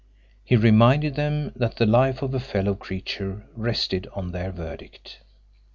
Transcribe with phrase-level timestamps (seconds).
[0.43, 5.19] He reminded them that the life of a fellow creature rested on their verdict.